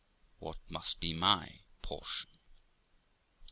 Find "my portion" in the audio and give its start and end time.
1.13-2.39